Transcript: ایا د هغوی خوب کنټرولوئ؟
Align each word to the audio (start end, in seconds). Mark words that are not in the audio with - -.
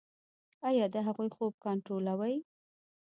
ایا 0.67 0.85
د 0.93 0.95
هغوی 1.07 1.29
خوب 1.35 1.53
کنټرولوئ؟ 1.63 2.35